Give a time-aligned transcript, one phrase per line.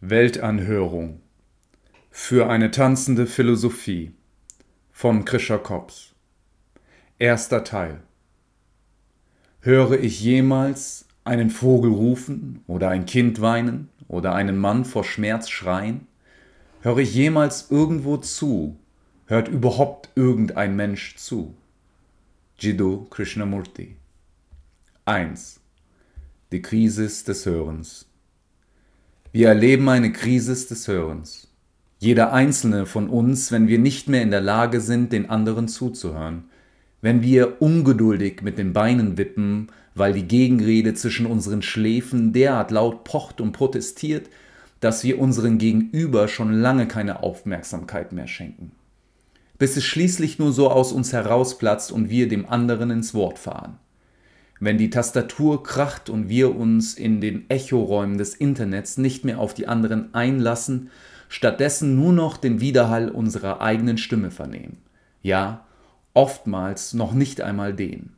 [0.00, 1.22] Weltanhörung
[2.08, 4.12] für eine tanzende Philosophie
[4.92, 6.14] von Krischer Kops
[7.18, 8.00] Erster Teil
[9.58, 15.48] Höre ich jemals einen Vogel rufen oder ein Kind weinen oder einen Mann vor Schmerz
[15.48, 16.06] schreien?
[16.80, 18.78] Höre ich jemals irgendwo zu?
[19.26, 21.56] Hört überhaupt irgendein Mensch zu?
[22.56, 23.96] Jiddu Krishnamurti
[25.06, 25.58] 1.
[26.52, 28.07] Die Krise des Hörens
[29.38, 31.46] wir erleben eine Krise des Hörens.
[32.00, 36.46] Jeder einzelne von uns, wenn wir nicht mehr in der Lage sind, den anderen zuzuhören,
[37.02, 43.04] wenn wir ungeduldig mit den Beinen wippen, weil die Gegenrede zwischen unseren Schläfen derart laut
[43.04, 44.28] pocht und protestiert,
[44.80, 48.72] dass wir unseren Gegenüber schon lange keine Aufmerksamkeit mehr schenken.
[49.56, 53.78] Bis es schließlich nur so aus uns herausplatzt und wir dem anderen ins Wort fahren
[54.60, 59.54] wenn die Tastatur kracht und wir uns in den Echoräumen des Internets nicht mehr auf
[59.54, 60.90] die anderen einlassen,
[61.28, 64.78] stattdessen nur noch den Widerhall unserer eigenen Stimme vernehmen.
[65.22, 65.66] Ja,
[66.14, 68.14] oftmals noch nicht einmal den.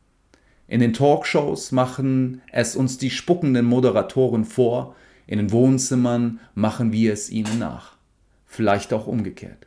[0.69, 4.95] In den Talkshows machen es uns die spuckenden Moderatoren vor,
[5.27, 7.97] in den Wohnzimmern machen wir es ihnen nach.
[8.47, 9.67] Vielleicht auch umgekehrt.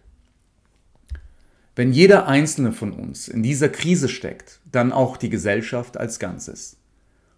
[1.75, 6.77] Wenn jeder einzelne von uns in dieser Krise steckt, dann auch die Gesellschaft als Ganzes.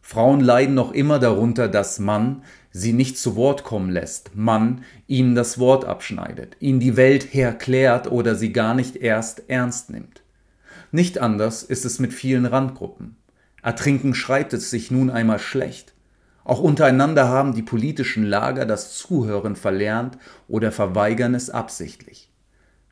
[0.01, 5.35] Frauen leiden noch immer darunter, dass Mann sie nicht zu Wort kommen lässt, Mann ihnen
[5.35, 10.21] das Wort abschneidet, ihnen die Welt herklärt oder sie gar nicht erst ernst nimmt.
[10.91, 13.15] Nicht anders ist es mit vielen Randgruppen.
[13.63, 15.93] Ertrinken schreibt es sich nun einmal schlecht.
[16.43, 22.29] Auch untereinander haben die politischen Lager das Zuhören verlernt oder verweigern es absichtlich.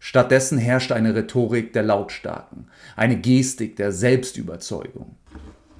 [0.05, 2.65] Stattdessen herrscht eine Rhetorik der Lautstarken,
[2.97, 5.15] eine Gestik der Selbstüberzeugung.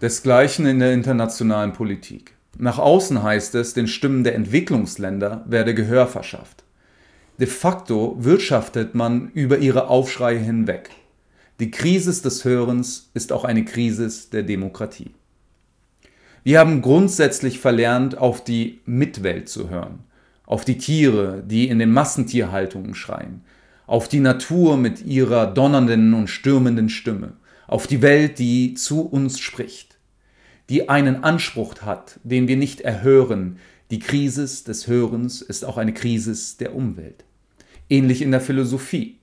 [0.02, 2.33] Desgleichen in der internationalen Politik.
[2.57, 6.63] Nach außen heißt es, den Stimmen der Entwicklungsländer werde Gehör verschafft.
[7.38, 10.89] De facto wirtschaftet man über ihre Aufschreie hinweg.
[11.59, 15.12] Die Krise des Hörens ist auch eine Krise der Demokratie.
[16.45, 20.00] Wir haben grundsätzlich verlernt, auf die Mitwelt zu hören,
[20.45, 23.41] auf die Tiere, die in den Massentierhaltungen schreien,
[23.88, 27.33] auf die Natur mit ihrer donnernden und stürmenden Stimme,
[27.67, 29.97] auf die Welt, die zu uns spricht,
[30.69, 33.57] die einen Anspruch hat, den wir nicht erhören.
[33.91, 37.25] Die Krise des Hörens ist auch eine Krise der Umwelt.
[37.89, 39.17] Ähnlich in der Philosophie.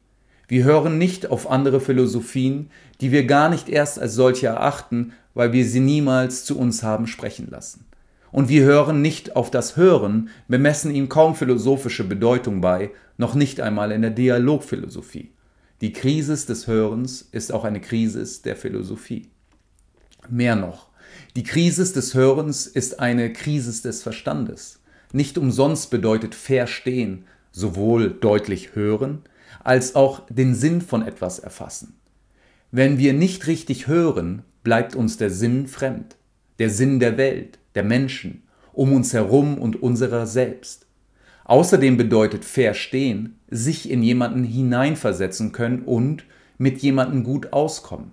[0.47, 5.53] Wir hören nicht auf andere Philosophien, die wir gar nicht erst als solche erachten, weil
[5.53, 7.87] wir sie niemals zu uns haben sprechen lassen.
[8.33, 12.91] Und wir hören nicht auf das Hören, bemessen ihm kaum philosophische Bedeutung bei,
[13.21, 15.31] noch nicht einmal in der Dialogphilosophie.
[15.83, 19.29] Die Krise des Hörens ist auch eine Krise der Philosophie.
[20.31, 20.89] Mehr noch,
[21.37, 24.81] die Krise des Hörens ist eine Krise des Verstandes.
[25.13, 29.23] Nicht umsonst bedeutet verstehen sowohl deutlich hören
[29.63, 31.99] als auch den Sinn von etwas erfassen.
[32.71, 36.17] Wenn wir nicht richtig hören, bleibt uns der Sinn fremd,
[36.59, 40.87] der Sinn der Welt, der Menschen, um uns herum und unserer selbst.
[41.51, 46.23] Außerdem bedeutet verstehen, sich in jemanden hineinversetzen können und
[46.59, 48.13] mit jemanden gut auskommen.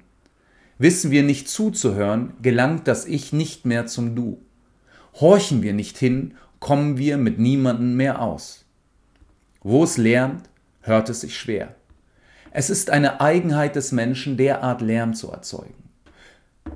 [0.79, 4.41] Wissen wir nicht zuzuhören, gelangt das Ich nicht mehr zum Du.
[5.13, 8.65] Horchen wir nicht hin, kommen wir mit niemandem mehr aus.
[9.61, 10.49] Wo es lärmt,
[10.81, 11.75] hört es sich schwer.
[12.49, 15.75] Es ist eine Eigenheit des Menschen, derart Lärm zu erzeugen.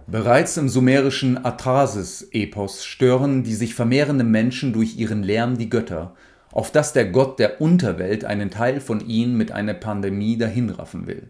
[0.06, 6.14] Bereits im sumerischen Atrasis-Epos stören die sich vermehrenden Menschen durch ihren Lärm die Götter,
[6.52, 11.30] auf dass der Gott der Unterwelt einen Teil von ihnen mit einer Pandemie dahinraffen will.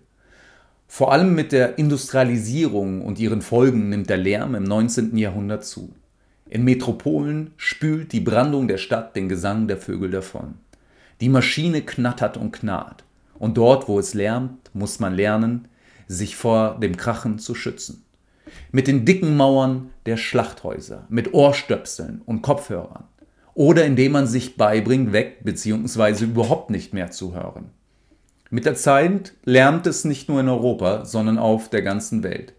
[0.87, 5.15] Vor allem mit der Industrialisierung und ihren Folgen nimmt der Lärm im 19.
[5.17, 5.93] Jahrhundert zu.
[6.49, 10.55] In Metropolen spült die Brandung der Stadt den Gesang der Vögel davon.
[11.21, 13.05] Die Maschine knattert und knarrt.
[13.39, 15.69] Und dort, wo es lärmt, muss man lernen,
[16.07, 18.03] sich vor dem Krachen zu schützen.
[18.71, 23.05] Mit den dicken Mauern der Schlachthäuser, mit Ohrstöpseln und Kopfhörern.
[23.53, 26.25] Oder indem man sich beibringt, weg bzw.
[26.25, 27.71] überhaupt nicht mehr zu hören.
[28.49, 32.53] Mit der Zeit lärmt es nicht nur in Europa, sondern auf der ganzen Welt.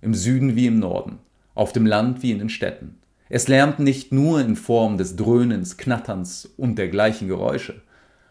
[0.00, 1.18] Im Süden wie im Norden,
[1.54, 2.98] auf dem Land wie in den Städten.
[3.28, 7.80] Es lärmt nicht nur in Form des Dröhnens, Knatterns und dergleichen Geräusche,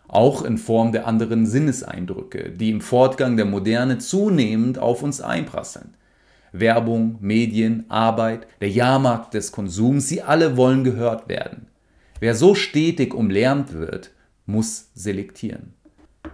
[0.08, 5.96] auch in Form der anderen Sinneseindrücke, die im Fortgang der Moderne zunehmend auf uns einprasseln.
[6.52, 11.68] Werbung, Medien, Arbeit, der Jahrmarkt des Konsums, sie alle wollen gehört werden.
[12.22, 14.12] Wer so stetig umlärmt wird,
[14.46, 15.74] muss selektieren.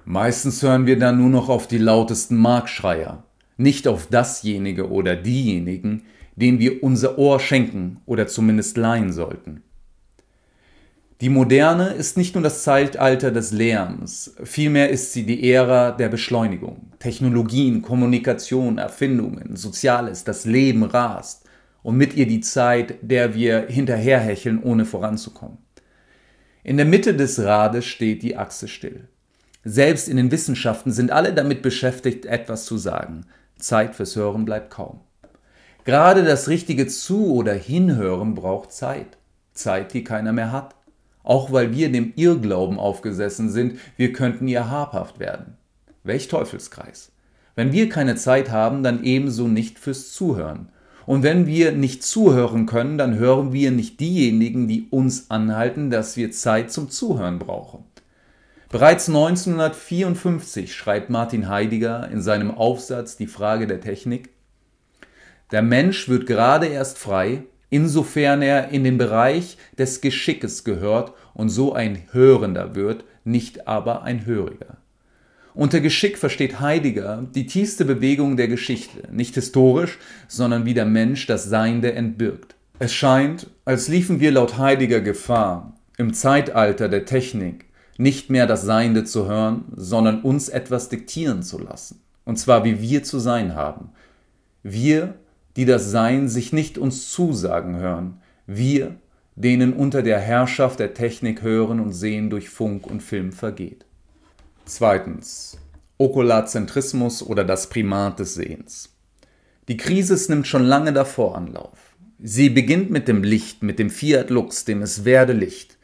[0.04, 3.24] Meistens hören wir dann nur noch auf die lautesten Markschreier,
[3.56, 6.04] nicht auf dasjenige oder diejenigen,
[6.36, 9.64] denen wir unser Ohr schenken oder zumindest leihen sollten.
[11.22, 16.10] Die Moderne ist nicht nur das Zeitalter des Lärms, vielmehr ist sie die Ära der
[16.10, 16.92] Beschleunigung.
[17.00, 21.46] Technologien, Kommunikation, Erfindungen, Soziales, das Leben rast
[21.82, 25.60] und mit ihr die Zeit, der wir hinterherhecheln, ohne voranzukommen.
[26.68, 29.08] In der Mitte des Rades steht die Achse still.
[29.64, 33.26] Selbst in den Wissenschaften sind alle damit beschäftigt, etwas zu sagen.
[33.58, 35.00] Zeit fürs Hören bleibt kaum.
[35.84, 39.18] Gerade das richtige Zu- oder Hinhören braucht Zeit.
[39.54, 40.76] Zeit, die keiner mehr hat
[41.28, 45.58] auch weil wir dem Irrglauben aufgesessen sind, wir könnten ihr habhaft werden.
[46.04, 47.12] Welch Teufelskreis.
[47.54, 50.70] Wenn wir keine Zeit haben, dann ebenso nicht fürs Zuhören.
[51.08, 56.18] Und wenn wir nicht zuhören können, dann hören wir nicht diejenigen, die uns anhalten, dass
[56.18, 57.86] wir Zeit zum Zuhören brauchen.
[58.70, 64.32] Bereits 1954 schreibt Martin Heidegger in seinem Aufsatz Die Frage der Technik,
[65.52, 71.48] der Mensch wird gerade erst frei, insofern er in den Bereich des Geschickes gehört und
[71.48, 74.76] so ein Hörender wird, nicht aber ein Höriger.
[75.58, 81.26] Unter Geschick versteht Heidegger die tiefste Bewegung der Geschichte, nicht historisch, sondern wie der Mensch
[81.26, 82.54] das Seiende entbirgt.
[82.78, 87.66] Es scheint, als liefen wir laut Heidegger Gefahr, im Zeitalter der Technik
[87.98, 92.02] nicht mehr das Seiende zu hören, sondern uns etwas diktieren zu lassen.
[92.24, 93.90] Und zwar wie wir zu sein haben.
[94.62, 95.16] Wir
[95.56, 98.98] die das Sein sich nicht uns zusagen hören, wir,
[99.36, 103.87] denen unter der Herrschaft der Technik Hören und Sehen durch Funk und Film vergeht.
[104.70, 105.58] Zweitens.
[105.98, 108.94] Okulazentrismus oder das Primat des Sehens.
[109.70, 111.96] Die Krise nimmt schon lange davor Anlauf.
[112.20, 115.78] Sie beginnt mit dem Licht, mit dem Fiat Lux, dem es werde Licht.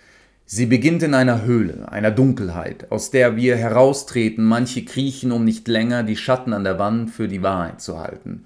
[0.45, 5.69] Sie beginnt in einer Höhle, einer Dunkelheit, aus der wir heraustreten, manche kriechen, um nicht
[5.69, 8.43] länger die Schatten an der Wand für die Wahrheit zu halten.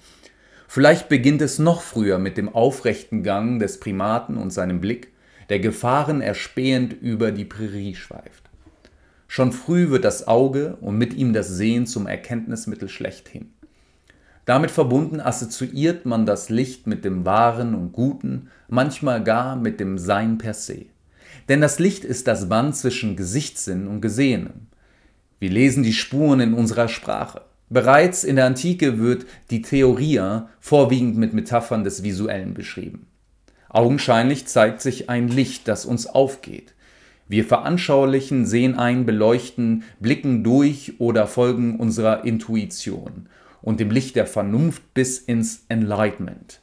[0.67, 5.13] Vielleicht beginnt es noch früher mit dem aufrechten Gang des Primaten und seinem Blick,
[5.49, 8.46] der Gefahren erspähend über die Prärie schweift.
[9.27, 13.51] Schon früh wird das Auge und mit ihm das Sehen zum Erkenntnismittel schlechthin.
[14.45, 19.97] Damit verbunden assoziiert man das Licht mit dem Wahren und Guten, manchmal gar mit dem
[19.97, 20.85] Sein per se.
[21.49, 24.67] Denn das Licht ist das Band zwischen Gesichtssinn und Gesehenem.
[25.39, 27.41] Wir lesen die Spuren in unserer Sprache.
[27.69, 33.07] Bereits in der Antike wird die Theoria vorwiegend mit Metaphern des Visuellen beschrieben.
[33.67, 36.73] Augenscheinlich zeigt sich ein Licht, das uns aufgeht.
[37.29, 43.27] Wir veranschaulichen, sehen ein, beleuchten, blicken durch oder folgen unserer Intuition
[43.61, 46.61] und dem Licht der Vernunft bis ins Enlightenment.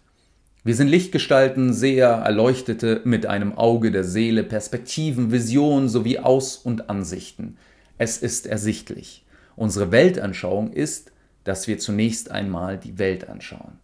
[0.66, 6.88] Wir sind Lichtgestalten, Seher, Erleuchtete mit einem Auge der Seele, Perspektiven, Visionen sowie Aus- und
[6.88, 7.58] Ansichten.
[7.98, 9.26] Es ist ersichtlich.
[9.56, 11.12] Unsere Weltanschauung ist,
[11.44, 13.78] dass wir zunächst einmal die Welt anschauen.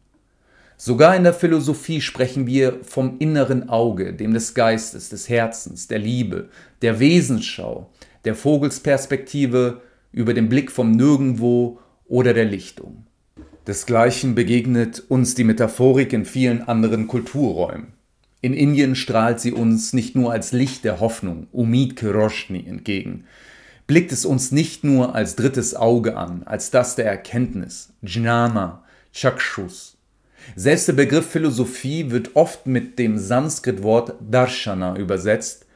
[0.83, 5.99] Sogar in der Philosophie sprechen wir vom inneren Auge, dem des Geistes, des Herzens, der
[5.99, 6.49] Liebe,
[6.81, 7.91] der Wesensschau,
[8.25, 13.05] der Vogelsperspektive über den Blick vom Nirgendwo oder der Lichtung.
[13.67, 17.89] Desgleichen begegnet uns die Metaphorik in vielen anderen Kulturräumen.
[18.41, 23.25] In Indien strahlt sie uns nicht nur als Licht der Hoffnung, Umid Kiroshni, entgegen,
[23.87, 28.83] blickt es uns nicht nur als drittes Auge an, als das der Erkenntnis, Jnana,
[29.13, 30.00] Chakshus.
[30.57, 35.67] Selbst der Begriff Philosophie wird oft mit dem Sanskrit-Wort Darshana übersetzt,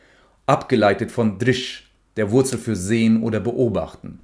[0.46, 4.20] abgeleitet von Drish, der Wurzel für Sehen oder Beobachten.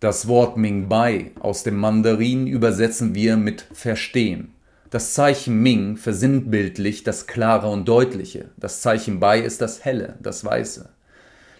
[0.00, 4.52] Das Wort Ming-Bai aus dem Mandarin übersetzen wir mit Verstehen.
[4.90, 8.50] Das Zeichen Ming versinnbildlicht das Klare und Deutliche.
[8.56, 10.90] Das Zeichen Bai ist das Helle, das Weiße.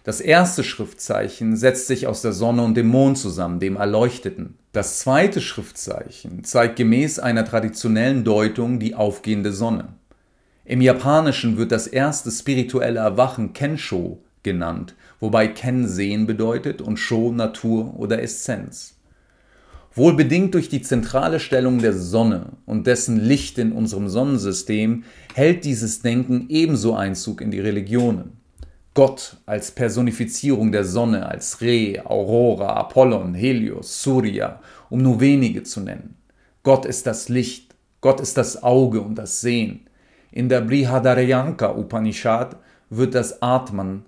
[0.05, 4.59] Das erste Schriftzeichen setzt sich aus der Sonne und dem Mond zusammen, dem Erleuchteten.
[4.73, 9.95] Das zweite Schriftzeichen zeigt gemäß einer traditionellen Deutung die aufgehende Sonne.
[10.67, 17.33] Im Japanischen wird das erste spirituelle Erwachen Kensho genannt, wobei Ken Sehen bedeutet und Sho
[17.33, 18.99] Natur oder Essenz.
[19.95, 25.65] Wohl bedingt durch die zentrale Stellung der Sonne und dessen Licht in unserem Sonnensystem hält
[25.65, 28.34] dieses Denken ebenso Einzug in die Religionen.
[28.95, 35.81] Gott als Personifizierung der Sonne, als Re, Aurora, Apollon, Helios, Surya, um nur wenige zu
[35.81, 36.17] nennen.
[36.63, 39.89] Gott ist das Licht, Gott ist das Auge und das Sehen.
[40.31, 42.57] In der Brihadarayanka Upanishad
[42.89, 44.05] wird das Atman,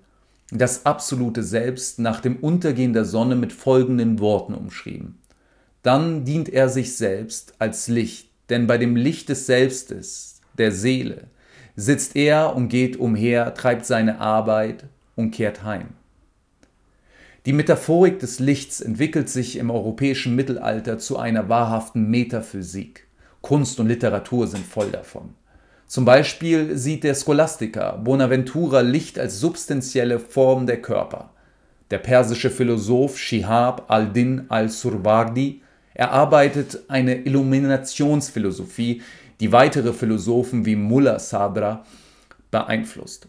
[0.52, 5.18] das absolute Selbst, nach dem Untergehen der Sonne mit folgenden Worten umschrieben.
[5.82, 11.24] Dann dient er sich selbst als Licht, denn bei dem Licht des Selbstes, der Seele,
[11.76, 15.88] sitzt er und geht umher, treibt seine Arbeit und kehrt heim.
[17.44, 23.06] Die Metaphorik des Lichts entwickelt sich im europäischen Mittelalter zu einer wahrhaften Metaphysik.
[23.40, 25.34] Kunst und Literatur sind voll davon.
[25.86, 31.30] Zum Beispiel sieht der Scholastiker Bonaventura Licht als substanzielle Form der Körper.
[31.92, 35.62] Der persische Philosoph Shihab al-Din al-Surwardi
[35.94, 39.02] erarbeitet eine Illuminationsphilosophie,
[39.40, 41.84] die weitere Philosophen wie Mullah Sadra
[42.50, 43.28] beeinflusst.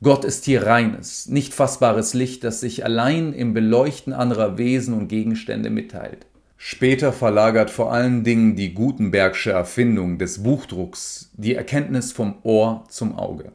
[0.00, 5.08] Gott ist hier reines, nicht fassbares Licht, das sich allein im Beleuchten anderer Wesen und
[5.08, 6.26] Gegenstände mitteilt.
[6.56, 13.16] Später verlagert vor allen Dingen die Gutenbergsche Erfindung des Buchdrucks die Erkenntnis vom Ohr zum
[13.16, 13.52] Auge.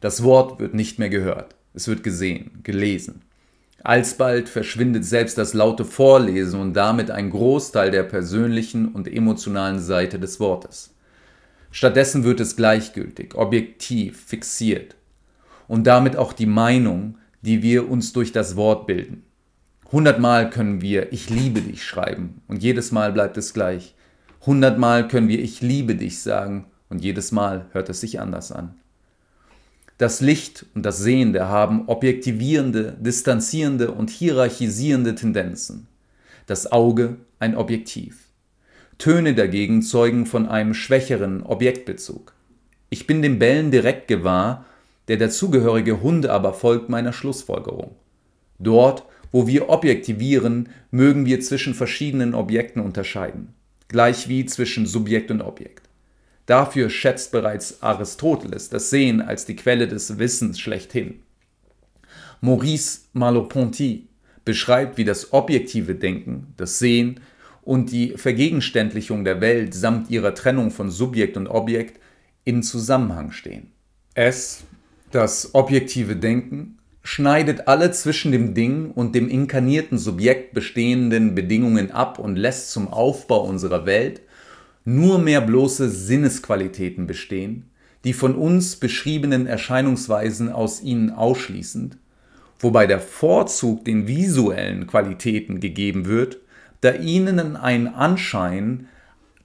[0.00, 3.22] Das Wort wird nicht mehr gehört, es wird gesehen, gelesen.
[3.82, 10.18] Alsbald verschwindet selbst das laute Vorlesen und damit ein Großteil der persönlichen und emotionalen Seite
[10.18, 10.94] des Wortes.
[11.70, 14.96] Stattdessen wird es gleichgültig, objektiv, fixiert
[15.66, 19.22] und damit auch die Meinung, die wir uns durch das Wort bilden.
[19.92, 23.94] Hundertmal können wir Ich liebe dich schreiben und jedes Mal bleibt es gleich.
[24.44, 28.74] Hundertmal können wir Ich liebe dich sagen und jedes Mal hört es sich anders an.
[29.98, 35.88] Das Licht und das Sehende haben objektivierende, distanzierende und hierarchisierende Tendenzen.
[36.46, 38.27] Das Auge ein Objektiv.
[38.98, 42.34] Töne dagegen zeugen von einem schwächeren Objektbezug.
[42.90, 44.66] Ich bin dem Bellen direkt gewahr,
[45.06, 47.94] der dazugehörige Hund aber folgt meiner Schlussfolgerung.
[48.58, 53.54] Dort, wo wir objektivieren, mögen wir zwischen verschiedenen Objekten unterscheiden,
[53.86, 55.88] gleich wie zwischen Subjekt und Objekt.
[56.46, 61.20] Dafür schätzt bereits Aristoteles das Sehen als die Quelle des Wissens schlechthin.
[62.40, 64.08] Maurice Merleau-Ponty
[64.44, 67.20] beschreibt, wie das objektive Denken, das Sehen
[67.68, 72.00] und die Vergegenständlichung der Welt samt ihrer Trennung von Subjekt und Objekt
[72.44, 73.72] im Zusammenhang stehen.
[74.14, 74.62] Es,
[75.10, 82.18] das objektive Denken, schneidet alle zwischen dem Ding und dem inkarnierten Subjekt bestehenden Bedingungen ab
[82.18, 84.22] und lässt zum Aufbau unserer Welt
[84.86, 87.68] nur mehr bloße Sinnesqualitäten bestehen,
[88.02, 91.98] die von uns beschriebenen Erscheinungsweisen aus ihnen ausschließend,
[92.60, 96.38] wobei der Vorzug den visuellen Qualitäten gegeben wird,
[96.80, 98.88] da ihnen ein Anschein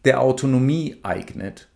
[0.06, 1.70] der Autonomie eignet,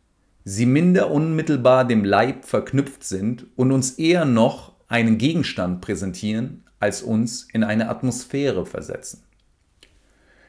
[0.44, 7.02] sie minder unmittelbar dem Leib verknüpft sind und uns eher noch einen Gegenstand präsentieren, als
[7.02, 9.24] uns in eine Atmosphäre versetzen.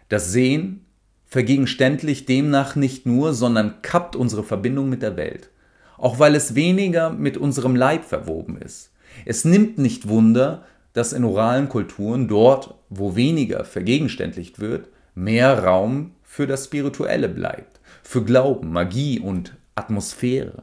[0.09, 0.85] Das Sehen
[1.27, 5.51] vergegenständlicht demnach nicht nur, sondern kappt unsere Verbindung mit der Welt,
[5.97, 8.93] auch weil es weniger mit unserem Leib verwoben ist.
[9.25, 14.89] Es nimmt nicht Wunder, dass in oralen Kulturen dort, wo weniger vergegenständlicht wird,
[15.19, 20.63] mehr Raum für das Spirituelle bleibt, für Glauben, Magie und Atmosphäre.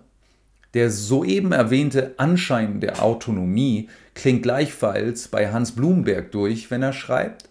[0.74, 7.50] Der soeben erwähnte Anschein der Autonomie klingt gleichfalls bei Hans Blumberg durch, wenn er schreibt,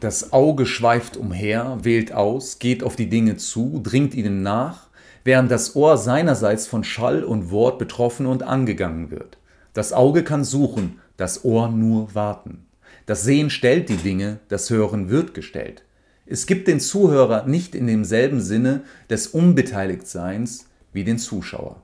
[0.00, 4.88] das Auge schweift umher, wählt aus, geht auf die Dinge zu, dringt ihnen nach,
[5.24, 9.38] während das Ohr seinerseits von Schall und Wort betroffen und angegangen wird.
[9.72, 12.66] Das Auge kann suchen, das Ohr nur warten.
[13.06, 15.82] Das Sehen stellt die Dinge, das Hören wird gestellt.
[16.26, 21.82] Es gibt den Zuhörer nicht in demselben Sinne des Unbeteiligtseins wie den Zuschauer.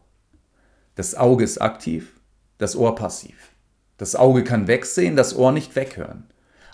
[0.97, 2.13] Das Auge ist aktiv,
[2.59, 3.37] das Ohr passiv.
[3.99, 6.25] Das Auge kann wegsehen, das Ohr nicht weghören.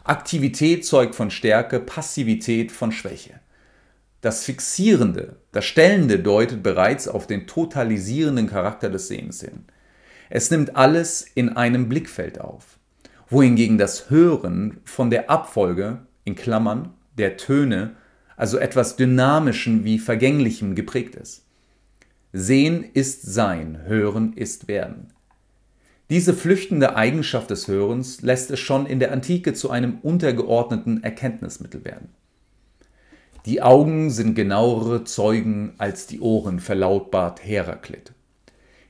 [0.02, 3.40] Aktivität zeugt von Stärke, Passivität von Schwäche.
[4.22, 9.66] Das Fixierende, das Stellende deutet bereits auf den totalisierenden Charakter des Sehens hin.
[10.30, 12.78] Es nimmt alles in einem Blickfeld auf,
[13.28, 17.92] wohingegen das Hören von der Abfolge, in Klammern, der Töne,
[18.36, 21.44] also etwas Dynamischen wie Vergänglichem geprägt ist.
[22.32, 25.08] Sehen ist Sein, Hören ist Werden.
[26.10, 31.84] Diese flüchtende Eigenschaft des Hörens lässt es schon in der Antike zu einem untergeordneten Erkenntnismittel
[31.84, 32.08] werden.
[33.44, 38.12] Die Augen sind genauere Zeugen als die Ohren, verlautbart Heraklit.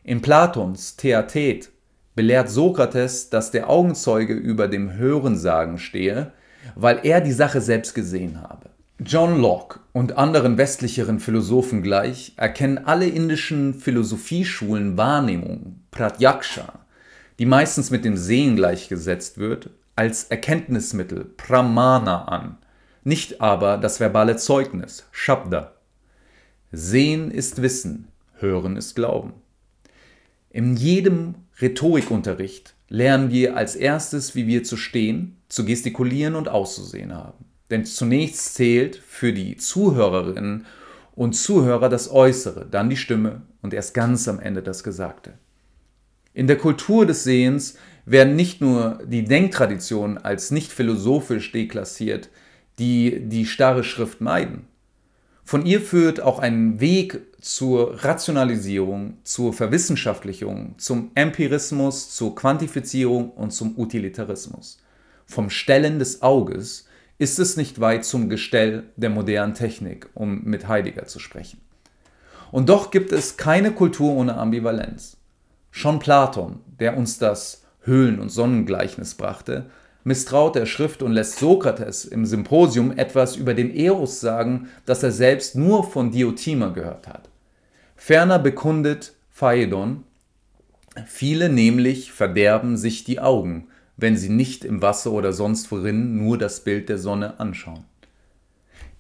[0.05, 1.71] In Platons Theatet
[2.15, 6.33] belehrt Sokrates, dass der Augenzeuge über dem Hörensagen stehe,
[6.75, 8.71] weil er die Sache selbst gesehen habe.
[9.01, 16.81] John Locke und anderen westlicheren Philosophen gleich erkennen alle indischen Philosophieschulen Wahrnehmung, Pratyaksha,
[17.39, 22.59] die meistens mit dem Sehen gleichgesetzt wird, als Erkenntnismittel, Pramana an,
[23.05, 25.73] nicht aber das verbale Zeugnis, Shabda.
[26.73, 29.33] Sehen ist Wissen, Hören ist Glauben.
[30.51, 37.15] In jedem Rhetorikunterricht lernen wir als erstes, wie wir zu stehen, zu gestikulieren und auszusehen
[37.15, 37.45] haben.
[37.71, 40.67] Denn zunächst zählt für die Zuhörerinnen
[41.15, 45.35] und Zuhörer das Äußere, dann die Stimme und erst ganz am Ende das Gesagte.
[46.33, 47.77] In der Kultur des Sehens
[48.07, 52.31] werden nicht nur die Denktraditionen als nicht philosophisch deklassiert,
[52.79, 54.67] die die starre Schrift meiden.
[55.49, 63.51] Von ihr führt auch ein Weg zur Rationalisierung, zur Verwissenschaftlichung, zum Empirismus, zur Quantifizierung und
[63.53, 64.79] zum Utilitarismus.
[65.25, 66.87] Vom Stellen des Auges
[67.17, 71.63] ist es nicht weit zum Gestell der modernen Technik, um mit Heidegger zu sprechen.
[72.53, 75.17] Und doch gibt es keine Kultur ohne Ambivalenz.
[75.71, 79.71] Schon Platon, der uns das Höhlen- und Sonnengleichnis brachte,
[80.09, 85.13] misstraut der Schrift und lässt Sokrates im Symposium etwas über den Eros sagen, das er
[85.13, 87.29] selbst nur von Diotima gehört hat.
[87.95, 90.05] Ferner bekundet Phaedon,
[91.07, 96.39] viele nämlich verderben sich die Augen, wenn sie nicht im Wasser oder sonst worin nur
[96.39, 97.85] das Bild der Sonne anschauen.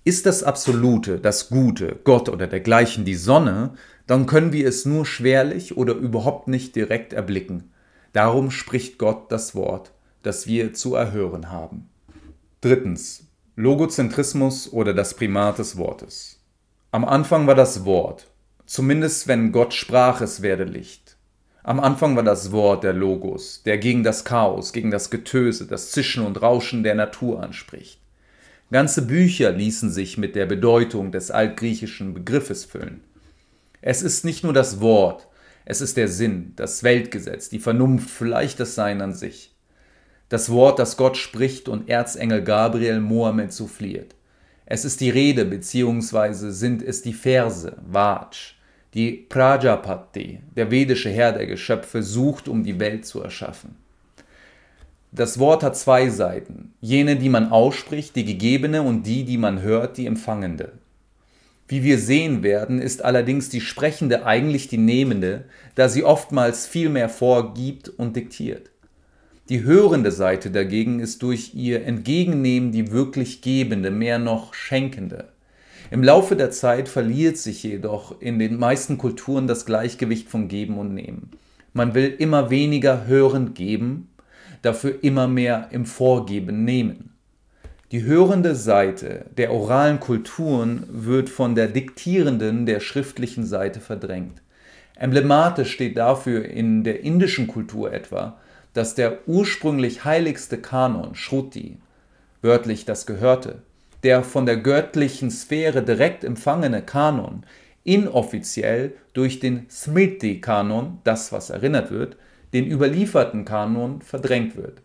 [0.04, 3.70] Ist das Absolute, das Gute, Gott oder dergleichen die Sonne,
[4.06, 7.70] dann können wir es nur schwerlich oder überhaupt nicht direkt erblicken.
[8.12, 9.92] Darum spricht Gott das Wort
[10.28, 11.88] das wir zu erhören haben.
[12.60, 13.24] Drittens.
[13.56, 16.38] Logozentrismus oder das Primat des Wortes.
[16.90, 18.30] Am Anfang war das Wort,
[18.66, 21.16] zumindest wenn Gott sprach, es werde Licht.
[21.62, 25.92] Am Anfang war das Wort der Logos, der gegen das Chaos, gegen das Getöse, das
[25.92, 27.98] Zischen und Rauschen der Natur anspricht.
[28.70, 33.02] Ganze Bücher ließen sich mit der Bedeutung des altgriechischen Begriffes füllen.
[33.80, 35.26] Es ist nicht nur das Wort,
[35.64, 39.54] es ist der Sinn, das Weltgesetz, die Vernunft, vielleicht das Sein an sich
[40.28, 44.14] das Wort, das Gott spricht und Erzengel Gabriel Mohammed souffliert.
[44.66, 48.54] Es ist die Rede beziehungsweise sind es die Verse, Vaj,
[48.92, 53.76] die Prajapati, der vedische Herr der Geschöpfe, sucht, um die Welt zu erschaffen.
[55.10, 59.62] Das Wort hat zwei Seiten, jene, die man ausspricht, die gegebene und die, die man
[59.62, 60.72] hört, die empfangende.
[61.66, 65.44] Wie wir sehen werden, ist allerdings die Sprechende eigentlich die Nehmende,
[65.74, 68.70] da sie oftmals viel mehr vorgibt und diktiert.
[69.48, 75.28] Die hörende Seite dagegen ist durch ihr Entgegennehmen die wirklich gebende, mehr noch schenkende.
[75.90, 80.76] Im Laufe der Zeit verliert sich jedoch in den meisten Kulturen das Gleichgewicht von Geben
[80.76, 81.30] und Nehmen.
[81.72, 84.10] Man will immer weniger hörend geben,
[84.60, 87.14] dafür immer mehr im Vorgeben nehmen.
[87.90, 94.42] Die hörende Seite der oralen Kulturen wird von der diktierenden der schriftlichen Seite verdrängt.
[94.96, 98.38] Emblematisch steht dafür in der indischen Kultur etwa,
[98.78, 101.78] dass der ursprünglich heiligste Kanon, Shruti,
[102.42, 103.62] wörtlich das Gehörte,
[104.04, 107.44] der von der göttlichen Sphäre direkt empfangene Kanon,
[107.82, 112.16] inoffiziell durch den Smriti-Kanon, das was erinnert wird,
[112.52, 114.80] den überlieferten Kanon verdrängt wird.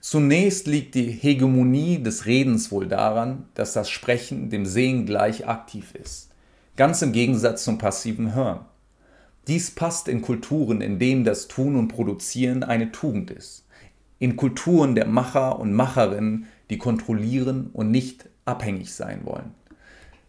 [0.00, 5.92] Zunächst liegt die Hegemonie des Redens wohl daran, dass das Sprechen dem Sehen gleich aktiv
[5.96, 6.30] ist,
[6.76, 8.64] ganz im Gegensatz zum passiven Hören.
[9.46, 13.66] Dies passt in Kulturen, in denen das Tun und Produzieren eine Tugend ist.
[14.18, 19.54] In Kulturen der Macher und Macherinnen, die kontrollieren und nicht abhängig sein wollen.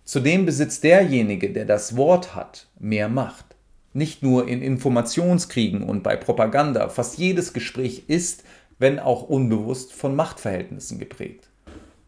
[0.04, 3.46] Zudem besitzt derjenige, der das Wort hat, mehr Macht.
[3.94, 8.44] Nicht nur in Informationskriegen und bei Propaganda, fast jedes Gespräch ist,
[8.80, 11.48] wenn auch unbewusst, von Machtverhältnissen geprägt.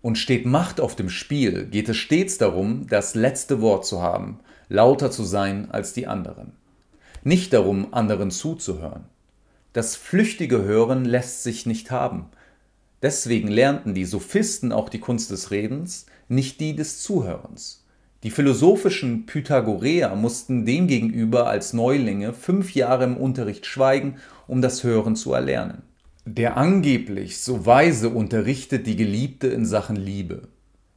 [0.01, 4.41] Und steht Macht auf dem Spiel, geht es stets darum, das letzte Wort zu haben,
[4.67, 6.56] lauter zu sein als die anderen
[7.27, 9.03] nicht darum, anderen zuzuhören.
[9.73, 12.27] Das flüchtige Hören lässt sich nicht haben.
[13.01, 17.85] Deswegen lernten die Sophisten auch die Kunst des Redens, nicht die des Zuhörens.
[18.23, 24.15] Die philosophischen Pythagoreer mussten demgegenüber als Neulinge fünf Jahre im Unterricht schweigen,
[24.47, 25.83] um das Hören zu erlernen.
[26.25, 30.47] Der angeblich so weise unterrichtet die Geliebte in Sachen Liebe.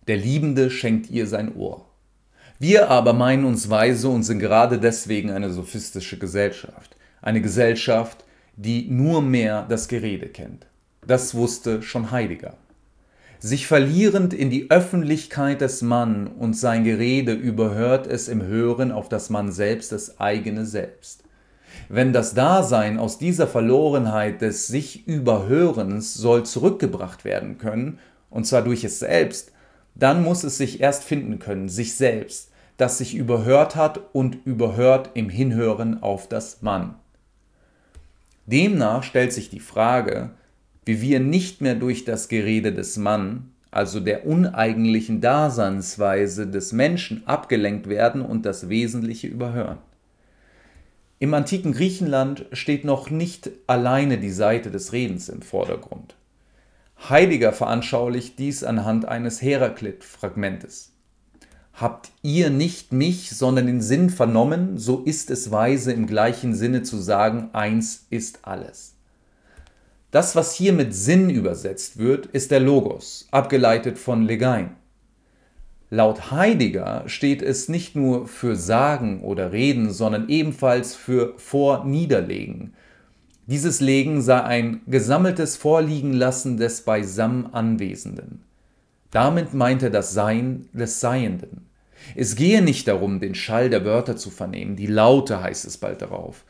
[0.06, 1.89] Der Liebende schenkt ihr sein Ohr.
[2.62, 6.94] Wir aber meinen uns weise und sind gerade deswegen eine sophistische Gesellschaft.
[7.22, 8.22] Eine Gesellschaft,
[8.54, 10.66] die nur mehr das Gerede kennt.
[11.06, 12.58] Das wusste schon Heidegger.
[13.38, 19.08] Sich verlierend in die Öffentlichkeit des Mann und sein Gerede überhört es im Hören auf
[19.08, 21.24] das Mann selbst das eigene Selbst.
[21.88, 28.60] Wenn das Dasein aus dieser Verlorenheit des sich Überhörens soll zurückgebracht werden können, und zwar
[28.60, 29.52] durch es selbst,
[29.94, 32.49] dann muss es sich erst finden können, sich selbst,
[32.80, 36.94] das sich überhört hat und überhört im Hinhören auf das Mann.
[38.46, 40.30] Demnach stellt sich die Frage,
[40.84, 47.26] wie wir nicht mehr durch das Gerede des Mann, also der uneigentlichen Daseinsweise des Menschen,
[47.26, 49.78] abgelenkt werden und das Wesentliche überhören.
[51.18, 56.16] Im antiken Griechenland steht noch nicht alleine die Seite des Redens im Vordergrund.
[57.08, 60.92] Heidegger veranschaulicht dies anhand eines Heraklit-Fragmentes.
[61.80, 66.82] Habt ihr nicht mich, sondern den Sinn vernommen, so ist es weise im gleichen Sinne
[66.82, 68.96] zu sagen, eins ist alles.
[70.10, 74.76] Das, was hier mit Sinn übersetzt wird, ist der Logos, abgeleitet von Legein.
[75.88, 82.74] Laut Heidegger steht es nicht nur für Sagen oder Reden, sondern ebenfalls für Vorniederlegen.
[83.46, 88.44] Dieses Legen sei ein gesammeltes Vorliegenlassen des beisammen Anwesenden.
[89.10, 91.69] Damit meint er das Sein des Seienden.
[92.14, 96.02] Es gehe nicht darum, den Schall der Wörter zu vernehmen, die Laute heißt es bald
[96.02, 96.44] darauf.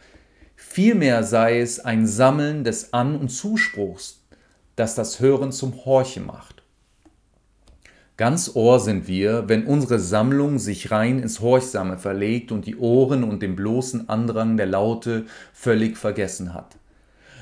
[0.57, 4.23] Vielmehr sei es ein Sammeln des An- und Zuspruchs,
[4.77, 6.63] das das Hören zum Horchen macht.
[8.17, 13.25] Ganz Ohr sind wir, wenn unsere Sammlung sich rein ins Horchsame verlegt und die Ohren
[13.25, 16.77] und den bloßen Andrang der Laute völlig vergessen hat.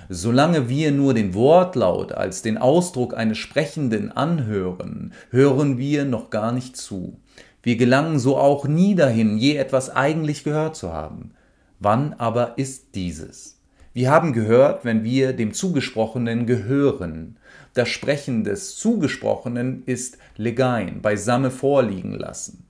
[0.09, 6.53] Solange wir nur den Wortlaut als den Ausdruck eines Sprechenden anhören, hören wir noch gar
[6.53, 7.19] nicht zu.
[7.63, 11.33] Wir gelangen so auch nie dahin, je etwas eigentlich gehört zu haben.
[11.81, 13.59] Wann aber ist dieses?
[13.93, 17.37] Wir haben gehört, wenn wir dem Zugesprochenen gehören.
[17.75, 22.67] Das Sprechen des Zugesprochenen ist legein, beisamme vorliegen lassen.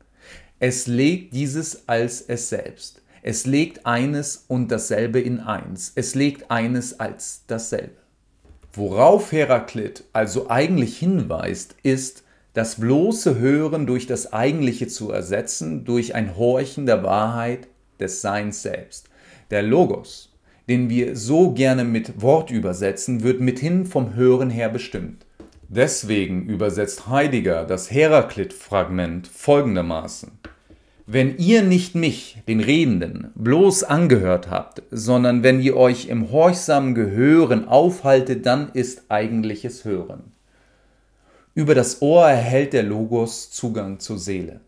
[0.58, 3.02] Es legt dieses als es selbst.
[3.22, 5.92] Es legt eines und dasselbe in eins.
[5.94, 7.96] Es legt eines als dasselbe.
[8.72, 12.24] Worauf Heraklit also eigentlich hinweist, ist,
[12.58, 17.68] das bloße Hören durch das Eigentliche zu ersetzen, durch ein Horchen der Wahrheit
[18.00, 19.08] des Seins selbst.
[19.52, 20.32] Der Logos,
[20.68, 25.24] den wir so gerne mit Wort übersetzen, wird mithin vom Hören her bestimmt.
[25.68, 30.32] Deswegen übersetzt Heidegger das Heraklit-Fragment folgendermaßen.
[31.06, 36.96] Wenn ihr nicht mich, den Redenden, bloß angehört habt, sondern wenn ihr euch im horchsamen
[36.96, 40.32] Gehören aufhaltet, dann ist eigentliches Hören.
[41.58, 44.60] Über das Ohr erhält der Logos Zugang zur Seele.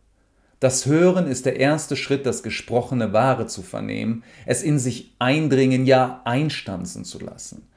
[0.59, 5.87] Das Hören ist der erste Schritt, das gesprochene Wahre zu vernehmen, es in sich eindringen,
[5.87, 7.69] ja einstanzen zu lassen.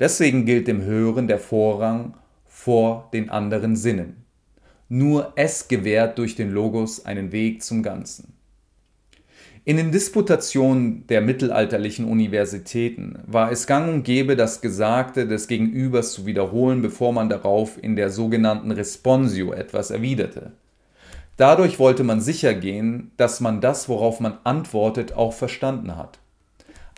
[0.00, 4.24] Deswegen gilt dem Hören der Vorrang vor den anderen Sinnen.
[4.88, 8.32] Nur es gewährt durch den Logos einen Weg zum Ganzen.
[9.70, 16.12] In den Disputationen der mittelalterlichen Universitäten war es gang und gäbe, das Gesagte des Gegenübers
[16.12, 20.50] zu wiederholen, bevor man darauf in der sogenannten Responsio etwas erwiderte.
[21.36, 26.18] Dadurch wollte man sicher gehen, dass man das, worauf man antwortet, auch verstanden hat.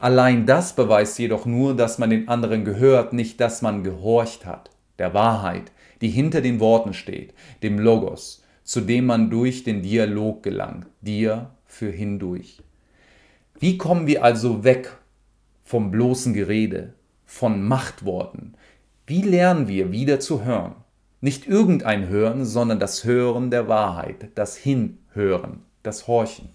[0.01, 4.71] Allein das beweist jedoch nur, dass man den anderen gehört, nicht dass man gehorcht hat,
[4.99, 10.43] der Wahrheit, die hinter den Worten steht, dem Logos, zu dem man durch den Dialog
[10.43, 12.62] gelangt, dir für hindurch.
[13.63, 14.91] Wie kommen wir also weg
[15.63, 16.95] vom bloßen Gerede,
[17.25, 18.55] von Machtworten?
[19.07, 20.75] Wie lernen wir wieder zu hören?
[21.21, 26.49] Nicht irgendein Hören, sondern das Hören der Wahrheit, das Hinhören, das Horchen.